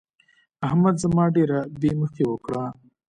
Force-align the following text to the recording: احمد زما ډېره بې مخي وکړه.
احمد 0.67 0.95
زما 1.03 1.25
ډېره 1.35 1.59
بې 1.79 1.91
مخي 2.01 2.23
وکړه. 2.27 2.63